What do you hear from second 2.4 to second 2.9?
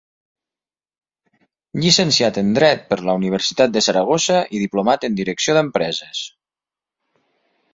en dret